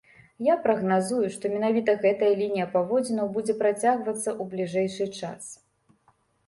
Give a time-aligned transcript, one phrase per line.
[0.45, 5.43] Я прагназую, што менавіта гэтая лінія паводзінаў будзе працягвацца ў бліжэйшы час.